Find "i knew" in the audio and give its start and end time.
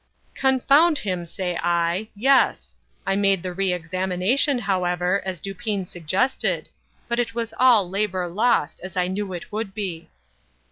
8.97-9.31